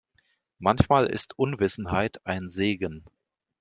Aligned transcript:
Manchmal 0.57 1.05
ist 1.05 1.37
Unwissenheit 1.37 2.25
ein 2.25 2.49
Segen. 2.49 3.05